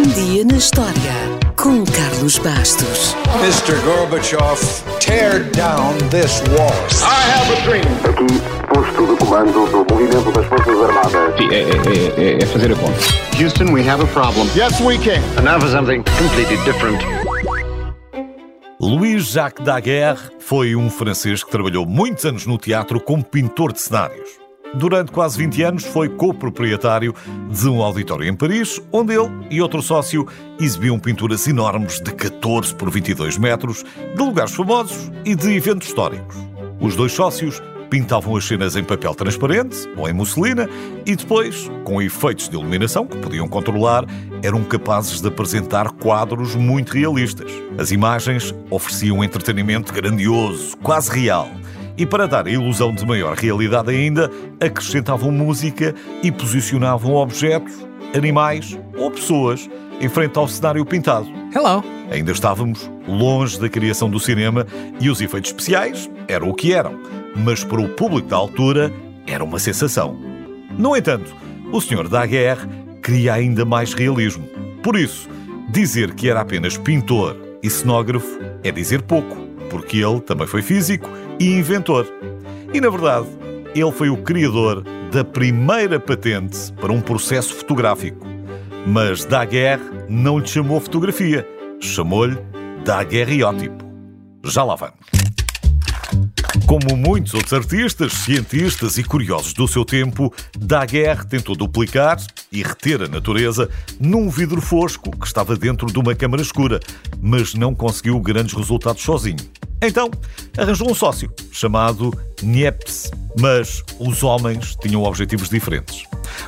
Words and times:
Um 0.00 0.08
dia 0.14 0.46
na 0.46 0.56
história 0.56 1.12
com 1.56 1.84
Carlos 1.84 2.38
Bastos. 2.38 3.14
Mr. 3.42 3.78
Gorbachev, 3.84 4.58
tear 4.98 5.44
down 5.50 5.92
this 6.08 6.40
wall. 6.56 6.72
I 7.02 7.20
have 7.28 7.52
a 7.52 7.60
dream. 7.66 7.84
Aqui, 8.08 8.40
posto 8.72 9.06
de 9.06 9.16
comando 9.18 9.66
do 9.66 9.84
movimento 9.92 10.32
das 10.32 10.46
Forças 10.46 10.80
Armadas. 10.80 11.36
Sim, 11.36 11.50
é, 11.50 11.60
é, 11.60 12.30
é, 12.30 12.42
é 12.42 12.46
fazer 12.46 12.72
a 12.72 12.76
conta. 12.76 12.98
Houston, 13.38 13.74
we 13.74 13.86
have 13.86 14.02
a 14.02 14.06
problem. 14.06 14.48
Yes, 14.56 14.80
we 14.80 14.96
can. 14.96 15.20
And 15.36 15.44
now 15.44 15.60
for 15.60 15.68
something 15.68 16.02
completely 16.18 16.56
different. 16.64 17.04
Louis-Jacques 18.80 19.62
Daguerre 19.62 20.30
foi 20.38 20.74
um 20.74 20.88
francês 20.88 21.44
que 21.44 21.50
trabalhou 21.50 21.84
muitos 21.84 22.24
anos 22.24 22.46
no 22.46 22.56
teatro 22.56 23.02
como 23.02 23.22
pintor 23.22 23.70
de 23.74 23.82
cenários. 23.82 24.30
Durante 24.74 25.10
quase 25.10 25.36
20 25.36 25.62
anos 25.62 25.84
foi 25.84 26.08
coproprietário 26.08 27.14
de 27.50 27.68
um 27.68 27.82
auditório 27.82 28.26
em 28.26 28.34
Paris, 28.34 28.80
onde 28.92 29.14
ele 29.14 29.28
e 29.50 29.60
outro 29.60 29.82
sócio 29.82 30.26
exibiam 30.60 30.98
pinturas 30.98 31.46
enormes 31.48 32.00
de 32.00 32.12
14 32.12 32.74
por 32.74 32.88
22 32.88 33.36
metros, 33.36 33.84
de 34.14 34.22
lugares 34.22 34.54
famosos 34.54 35.10
e 35.24 35.34
de 35.34 35.54
eventos 35.54 35.88
históricos. 35.88 36.36
Os 36.80 36.94
dois 36.94 37.12
sócios 37.12 37.60
pintavam 37.90 38.36
as 38.36 38.44
cenas 38.44 38.76
em 38.76 38.84
papel 38.84 39.12
transparente 39.12 39.76
ou 39.96 40.08
em 40.08 40.12
musselina 40.12 40.68
e 41.04 41.16
depois, 41.16 41.68
com 41.82 42.00
efeitos 42.00 42.48
de 42.48 42.54
iluminação 42.54 43.04
que 43.04 43.18
podiam 43.18 43.48
controlar, 43.48 44.04
eram 44.40 44.62
capazes 44.62 45.20
de 45.20 45.26
apresentar 45.26 45.90
quadros 45.90 46.54
muito 46.54 46.92
realistas. 46.92 47.50
As 47.76 47.90
imagens 47.90 48.54
ofereciam 48.70 49.18
um 49.18 49.24
entretenimento 49.24 49.92
grandioso, 49.92 50.76
quase 50.76 51.10
real. 51.10 51.50
E 52.00 52.06
para 52.06 52.26
dar 52.26 52.46
a 52.46 52.50
ilusão 52.50 52.94
de 52.94 53.04
maior 53.04 53.36
realidade 53.36 53.90
ainda, 53.90 54.30
acrescentavam 54.58 55.30
música 55.30 55.94
e 56.22 56.32
posicionavam 56.32 57.12
objetos, 57.12 57.74
animais 58.16 58.74
ou 58.96 59.10
pessoas 59.10 59.68
em 60.00 60.08
frente 60.08 60.38
ao 60.38 60.48
cenário 60.48 60.82
pintado. 60.86 61.28
Hello. 61.54 61.84
Ainda 62.10 62.32
estávamos 62.32 62.90
longe 63.06 63.60
da 63.60 63.68
criação 63.68 64.08
do 64.08 64.18
cinema 64.18 64.66
e 64.98 65.10
os 65.10 65.20
efeitos 65.20 65.50
especiais 65.50 66.10
eram 66.26 66.48
o 66.48 66.54
que 66.54 66.72
eram, 66.72 66.98
mas 67.36 67.62
para 67.62 67.82
o 67.82 67.88
público 67.90 68.28
da 68.28 68.36
altura 68.36 68.90
era 69.26 69.44
uma 69.44 69.58
sensação. 69.58 70.18
No 70.78 70.96
entanto, 70.96 71.36
o 71.70 71.82
Sr. 71.82 72.08
Daguerre 72.08 72.66
queria 73.02 73.34
ainda 73.34 73.66
mais 73.66 73.92
realismo. 73.92 74.48
Por 74.82 74.96
isso, 74.96 75.28
dizer 75.68 76.14
que 76.14 76.30
era 76.30 76.40
apenas 76.40 76.78
pintor 76.78 77.36
e 77.62 77.68
cenógrafo 77.68 78.40
é 78.64 78.72
dizer 78.72 79.02
pouco, 79.02 79.36
porque 79.68 79.98
ele 79.98 80.20
também 80.22 80.46
foi 80.46 80.62
físico 80.62 81.06
e 81.40 81.50
inventor. 81.50 82.06
E 82.72 82.80
na 82.80 82.90
verdade, 82.90 83.26
ele 83.74 83.90
foi 83.90 84.10
o 84.10 84.18
criador 84.18 84.84
da 85.10 85.24
primeira 85.24 85.98
patente 85.98 86.70
para 86.74 86.92
um 86.92 87.00
processo 87.00 87.54
fotográfico. 87.54 88.24
Mas 88.86 89.24
Daguerre 89.24 89.82
não 90.08 90.38
lhe 90.38 90.46
chamou 90.46 90.80
fotografia, 90.80 91.46
chamou-lhe 91.80 92.38
daguerreótipo. 92.84 93.84
Já 94.44 94.62
lá 94.62 94.74
vamos. 94.74 94.94
Como 96.66 96.96
muitos 96.96 97.34
outros 97.34 97.52
artistas, 97.52 98.12
cientistas 98.12 98.96
e 98.96 99.02
curiosos 99.02 99.52
do 99.52 99.66
seu 99.66 99.84
tempo, 99.84 100.32
Daguerre 100.56 101.26
tentou 101.26 101.56
duplicar 101.56 102.18
e 102.52 102.62
reter 102.62 103.02
a 103.02 103.08
natureza 103.08 103.68
num 103.98 104.28
vidro 104.30 104.60
fosco 104.60 105.10
que 105.10 105.26
estava 105.26 105.56
dentro 105.56 105.88
de 105.88 105.98
uma 105.98 106.14
câmara 106.14 106.42
escura, 106.42 106.78
mas 107.20 107.54
não 107.54 107.74
conseguiu 107.74 108.20
grandes 108.20 108.54
resultados 108.54 109.02
sozinho. 109.02 109.38
Então, 109.82 110.10
arranjou 110.58 110.90
um 110.90 110.94
sócio, 110.94 111.32
chamado 111.50 112.12
Niepce, 112.42 113.10
mas 113.38 113.82
os 113.98 114.22
homens 114.22 114.76
tinham 114.76 115.02
objetivos 115.02 115.48
diferentes. 115.48 116.04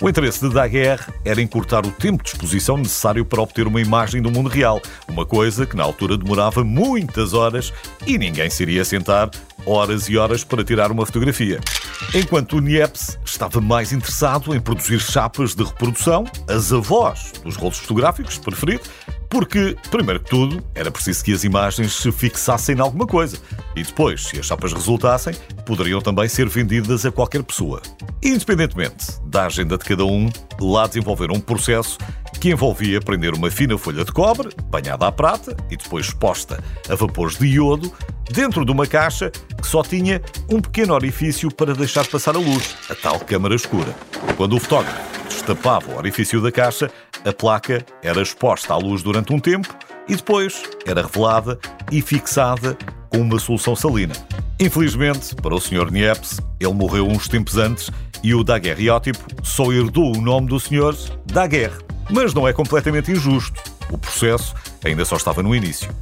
O 0.00 0.08
interesse 0.08 0.46
de 0.46 0.54
Daguerre 0.54 1.04
era 1.24 1.42
encurtar 1.42 1.84
o 1.86 1.90
tempo 1.90 2.22
de 2.22 2.30
exposição 2.30 2.76
necessário 2.76 3.24
para 3.24 3.42
obter 3.42 3.66
uma 3.66 3.80
imagem 3.80 4.22
do 4.22 4.30
mundo 4.30 4.48
real, 4.48 4.80
uma 5.08 5.26
coisa 5.26 5.66
que 5.66 5.76
na 5.76 5.82
altura 5.82 6.16
demorava 6.16 6.62
muitas 6.62 7.32
horas 7.34 7.72
e 8.06 8.16
ninguém 8.16 8.48
se 8.48 8.62
iria 8.62 8.84
sentar 8.84 9.30
horas 9.64 10.08
e 10.08 10.16
horas 10.16 10.44
para 10.44 10.64
tirar 10.64 10.92
uma 10.92 11.04
fotografia. 11.04 11.60
Enquanto 12.14 12.58
o 12.58 12.60
Niepce 12.60 13.18
estava 13.24 13.60
mais 13.60 13.92
interessado 13.92 14.54
em 14.54 14.60
produzir 14.60 15.00
chapas 15.00 15.54
de 15.54 15.64
reprodução, 15.64 16.24
as 16.48 16.72
avós 16.72 17.32
dos 17.42 17.56
rolos 17.56 17.78
fotográficos, 17.78 18.38
preferido, 18.38 18.84
porque, 19.36 19.76
primeiro 19.90 20.18
que 20.18 20.30
tudo, 20.30 20.64
era 20.74 20.90
preciso 20.90 21.22
que 21.22 21.30
as 21.30 21.44
imagens 21.44 21.92
se 21.92 22.10
fixassem 22.10 22.74
em 22.74 22.80
alguma 22.80 23.06
coisa. 23.06 23.36
E 23.76 23.82
depois, 23.82 24.24
se 24.24 24.40
as 24.40 24.46
chapas 24.46 24.72
resultassem, 24.72 25.34
poderiam 25.66 26.00
também 26.00 26.26
ser 26.26 26.48
vendidas 26.48 27.04
a 27.04 27.12
qualquer 27.12 27.42
pessoa. 27.42 27.82
Independentemente 28.24 29.20
da 29.26 29.44
agenda 29.44 29.76
de 29.76 29.84
cada 29.84 30.06
um, 30.06 30.30
lá 30.58 30.86
desenvolveram 30.86 31.34
um 31.34 31.40
processo 31.40 31.98
que 32.40 32.48
envolvia 32.50 32.98
prender 32.98 33.34
uma 33.34 33.50
fina 33.50 33.76
folha 33.76 34.06
de 34.06 34.12
cobre, 34.12 34.48
banhada 34.70 35.06
à 35.06 35.12
prata 35.12 35.54
e 35.70 35.76
depois 35.76 36.06
exposta 36.06 36.64
a 36.88 36.94
vapores 36.94 37.36
de 37.36 37.46
iodo, 37.46 37.92
dentro 38.32 38.64
de 38.64 38.72
uma 38.72 38.86
caixa 38.86 39.30
que 39.60 39.66
só 39.66 39.82
tinha 39.82 40.22
um 40.48 40.62
pequeno 40.62 40.94
orifício 40.94 41.50
para 41.52 41.74
deixar 41.74 42.06
passar 42.06 42.36
a 42.36 42.38
luz, 42.38 42.74
a 42.88 42.94
tal 42.94 43.20
câmara 43.20 43.54
escura. 43.54 43.94
Quando 44.38 44.56
o 44.56 44.60
fotógrafo 44.60 45.16
destapava 45.28 45.92
o 45.92 45.98
orifício 45.98 46.40
da 46.40 46.50
caixa, 46.50 46.90
a 47.26 47.32
placa 47.32 47.84
era 48.02 48.22
exposta 48.22 48.72
à 48.72 48.76
luz 48.76 49.02
durante 49.02 49.32
um 49.32 49.40
tempo 49.40 49.74
e 50.08 50.14
depois 50.14 50.62
era 50.86 51.02
revelada 51.02 51.58
e 51.90 52.00
fixada 52.00 52.78
com 53.10 53.18
uma 53.18 53.38
solução 53.40 53.74
salina. 53.74 54.14
Infelizmente, 54.60 55.34
para 55.34 55.54
o 55.54 55.60
Sr. 55.60 55.90
Niepce, 55.90 56.40
ele 56.60 56.72
morreu 56.72 57.06
uns 57.08 57.26
tempos 57.26 57.56
antes 57.56 57.90
e 58.22 58.32
o 58.32 58.44
daguerreótipo 58.44 59.18
só 59.42 59.72
herdou 59.72 60.16
o 60.16 60.20
nome 60.20 60.46
do 60.46 60.60
Sr. 60.60 60.96
Daguerre. 61.26 61.84
Mas 62.08 62.32
não 62.32 62.46
é 62.46 62.52
completamente 62.52 63.10
injusto. 63.10 63.60
O 63.90 63.98
processo 63.98 64.54
ainda 64.84 65.04
só 65.04 65.16
estava 65.16 65.42
no 65.42 65.54
início. 65.54 65.92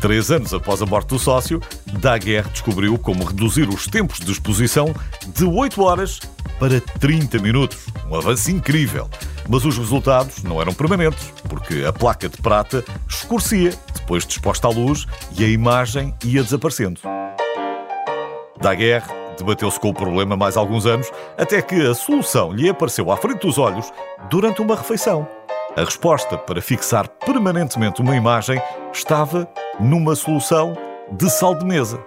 Três 0.00 0.32
anos 0.32 0.52
após 0.52 0.82
a 0.82 0.86
morte 0.86 1.10
do 1.10 1.18
sócio, 1.18 1.62
Daguerre 2.00 2.50
descobriu 2.50 2.98
como 2.98 3.24
reduzir 3.24 3.68
os 3.68 3.86
tempos 3.86 4.18
de 4.18 4.32
exposição 4.32 4.92
de 5.28 5.44
8 5.44 5.80
horas 5.80 6.18
para 6.58 6.80
30 6.80 7.38
minutos. 7.38 7.86
Um 8.10 8.16
avanço 8.16 8.50
incrível. 8.50 9.08
Mas 9.48 9.64
os 9.64 9.76
resultados 9.76 10.42
não 10.42 10.60
eram 10.60 10.72
permanentes, 10.72 11.32
porque 11.48 11.84
a 11.84 11.92
placa 11.92 12.28
de 12.28 12.36
prata 12.38 12.84
escurecia 13.08 13.72
depois 13.94 14.24
de 14.24 14.32
exposta 14.32 14.68
à 14.68 14.70
luz 14.70 15.06
e 15.36 15.44
a 15.44 15.48
imagem 15.48 16.14
ia 16.24 16.42
desaparecendo. 16.42 17.00
Daguerre 18.60 19.22
debateu-se 19.36 19.78
com 19.80 19.90
o 19.90 19.94
problema 19.94 20.36
mais 20.36 20.56
alguns 20.56 20.86
anos, 20.86 21.10
até 21.36 21.60
que 21.60 21.74
a 21.86 21.94
solução 21.94 22.52
lhe 22.52 22.68
apareceu 22.68 23.10
à 23.10 23.16
frente 23.16 23.46
dos 23.46 23.58
olhos 23.58 23.92
durante 24.30 24.62
uma 24.62 24.76
refeição. 24.76 25.26
A 25.76 25.84
resposta 25.84 26.36
para 26.36 26.60
fixar 26.60 27.08
permanentemente 27.08 28.02
uma 28.02 28.14
imagem 28.14 28.60
estava 28.92 29.48
numa 29.80 30.14
solução 30.14 30.76
de 31.10 31.30
sal 31.30 31.54
de 31.54 31.64
mesa. 31.64 31.98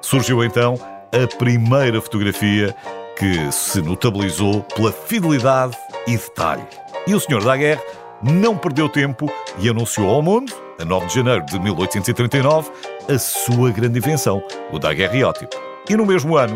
Surgiu 0.00 0.44
então 0.44 0.74
a 1.12 1.36
primeira 1.36 2.00
fotografia 2.00 2.74
que 3.16 3.52
se 3.52 3.80
notabilizou 3.80 4.62
pela 4.74 4.90
fidelidade 4.90 5.76
e 6.06 6.16
detalhe. 6.16 6.66
E 7.06 7.14
o 7.14 7.20
Sr. 7.20 7.42
Daguerre 7.44 7.82
não 8.22 8.56
perdeu 8.56 8.88
tempo 8.88 9.30
e 9.58 9.68
anunciou 9.68 10.08
ao 10.08 10.22
mundo, 10.22 10.52
a 10.80 10.84
9 10.84 11.06
de 11.06 11.14
janeiro 11.14 11.44
de 11.44 11.58
1839, 11.58 12.70
a 13.08 13.18
sua 13.18 13.70
grande 13.70 13.98
invenção, 13.98 14.42
o 14.70 14.78
daguerreótipo. 14.78 15.56
E 15.88 15.96
no 15.96 16.06
mesmo 16.06 16.36
ano, 16.36 16.54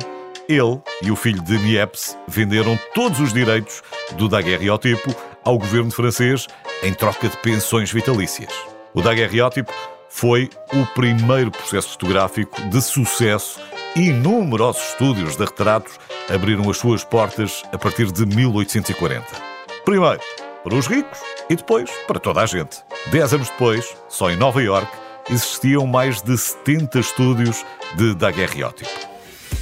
ele 0.49 0.81
e 1.03 1.11
o 1.11 1.17
filho 1.17 1.43
de 1.43 1.59
Niepce 1.59 2.17
venderam 2.29 2.79
todos 2.95 3.19
os 3.19 3.33
direitos 3.33 3.83
do 4.12 4.29
daguerreótipo 4.29 5.12
ao 5.45 5.59
governo 5.59 5.91
francês 5.91 6.47
em 6.84 6.95
troca 6.95 7.28
de 7.28 7.37
pensões 7.39 7.91
vitalícias. 7.91 8.53
O 8.95 9.03
daguerreótipo 9.03 9.73
foi 10.09 10.49
o 10.73 10.87
primeiro 10.95 11.51
processo 11.51 11.91
fotográfico 11.91 12.63
de 12.69 12.81
sucesso 12.81 13.61
e 13.97 14.13
numerosos 14.13 14.91
estúdios 14.91 15.37
de 15.37 15.45
retratos 15.45 15.99
abriram 16.33 16.71
as 16.71 16.77
suas 16.77 17.03
portas 17.03 17.65
a 17.73 17.78
partir 17.78 18.13
de 18.13 18.25
1840. 18.25 19.56
Primeiro 19.87 20.19
para 20.65 20.75
os 20.75 20.89
ricos 20.89 21.21
e 21.49 21.55
depois 21.55 21.89
para 22.09 22.19
toda 22.19 22.41
a 22.41 22.47
gente. 22.47 22.79
Dez 23.13 23.33
anos 23.33 23.49
depois, 23.49 23.97
só 24.09 24.28
em 24.28 24.37
Nova 24.37 24.60
York, 24.60 24.91
existiam 25.31 25.87
mais 25.87 26.21
de 26.21 26.37
70 26.37 26.99
estúdios 26.99 27.65
de 27.97 28.13
daguerreótipo. 28.16 28.91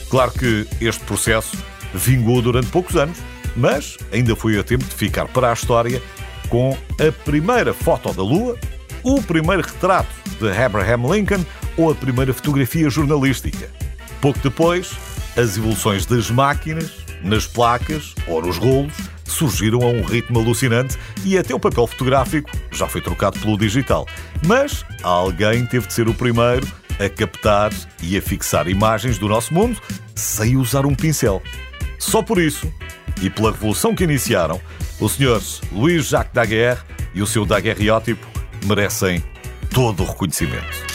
Claro 0.09 0.33
que 0.33 0.67
este 0.81 1.05
processo 1.05 1.55
vingou 1.93 2.41
durante 2.41 2.71
poucos 2.71 2.97
anos, 2.97 3.19
mas 3.55 3.99
ainda 4.11 4.35
foi 4.35 4.59
a 4.59 4.65
tempo 4.65 4.85
de 4.85 4.95
ficar 4.95 5.29
para 5.29 5.51
a 5.51 5.53
história 5.53 6.01
com 6.49 6.75
a 6.99 7.13
primeira 7.27 7.75
foto 7.75 8.11
da 8.15 8.23
Lua, 8.23 8.57
o 9.03 9.23
primeiro 9.23 9.61
retrato 9.61 10.09
de 10.41 10.51
Abraham 10.51 11.15
Lincoln 11.15 11.45
ou 11.77 11.91
a 11.91 11.95
primeira 11.95 12.33
fotografia 12.33 12.89
jornalística. 12.89 13.71
Pouco 14.23 14.39
depois, 14.39 14.91
as 15.37 15.59
evoluções 15.59 16.07
das 16.07 16.31
máquinas, 16.31 16.91
nas 17.23 17.47
placas 17.47 18.15
ou 18.27 18.41
nos 18.41 18.57
rolos 18.57 18.95
surgiram 19.25 19.83
a 19.83 19.87
um 19.87 20.03
ritmo 20.03 20.39
alucinante 20.39 20.99
e 21.25 21.39
até 21.39 21.55
o 21.55 21.61
papel 21.61 21.87
fotográfico 21.87 22.51
já 22.71 22.87
foi 22.87 23.01
trocado 23.01 23.39
pelo 23.39 23.59
digital. 23.59 24.07
Mas 24.47 24.85
alguém 25.03 25.67
teve 25.67 25.87
de 25.87 25.93
ser 25.93 26.09
o 26.09 26.15
primeiro 26.15 26.67
a 26.99 27.09
captar 27.09 27.73
e 28.03 28.17
a 28.17 28.23
fixar 28.23 28.69
imagens 28.69 29.19
do 29.19 29.29
nosso 29.29 29.53
mundo 29.53 29.81
sem 30.15 30.57
usar 30.57 30.87
um 30.87 30.95
pincel. 30.95 31.43
Só 31.99 32.23
por 32.23 32.39
isso, 32.39 32.73
e 33.23 33.31
pela 33.31 33.51
revolução 33.51 33.95
que 33.95 34.05
iniciaram, 34.05 34.61
os 35.01 35.13
senhores 35.13 35.61
Louis 35.73 36.07
Jacques 36.07 36.35
Daguerre 36.35 36.81
e 37.15 37.23
o 37.23 37.27
seu 37.27 37.45
daguerreótipo 37.45 38.27
merecem 38.67 39.23
todo 39.71 40.03
o 40.03 40.07
reconhecimento. 40.07 40.94